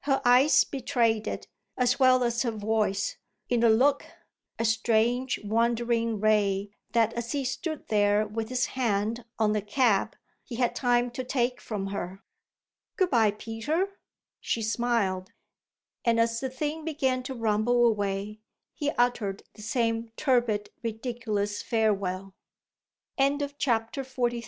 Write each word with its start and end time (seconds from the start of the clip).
Her 0.00 0.20
eyes 0.24 0.64
betrayed 0.64 1.28
it, 1.28 1.46
as 1.76 2.00
well 2.00 2.24
as 2.24 2.42
her 2.42 2.50
voice, 2.50 3.18
in 3.48 3.62
a 3.62 3.68
look, 3.70 4.04
a 4.58 4.64
strange, 4.64 5.38
wandering 5.44 6.18
ray 6.18 6.72
that 6.90 7.12
as 7.14 7.30
he 7.30 7.44
stood 7.44 7.86
there 7.86 8.26
with 8.26 8.48
his 8.48 8.66
hand 8.66 9.24
on 9.38 9.52
the 9.52 9.62
cab 9.62 10.16
he 10.42 10.56
had 10.56 10.74
time 10.74 11.12
to 11.12 11.22
take 11.22 11.60
from 11.60 11.86
her. 11.94 12.24
"Good 12.96 13.10
bye, 13.10 13.30
Peter," 13.30 14.00
she 14.40 14.60
smiled; 14.60 15.30
and 16.04 16.18
as 16.18 16.40
the 16.40 16.50
thing 16.50 16.84
began 16.84 17.22
to 17.22 17.32
rumble 17.34 17.86
away 17.86 18.40
he 18.74 18.90
uttered 18.98 19.44
the 19.54 19.62
same 19.62 20.10
tepid, 20.16 20.68
ridiculous 20.82 21.62
farewell. 21.62 22.34
XLIV 23.20 23.24
At 23.24 23.38
the 23.38 23.44
entrance 23.44 23.98
of 23.98 24.18
Miriam 24.18 24.24
and 24.24 24.32
her 24.32 24.34
mo 24.34 24.42